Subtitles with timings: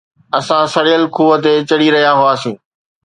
[0.37, 2.55] اسان سڙيل کوهه تي چڙهي رهيا هئاسين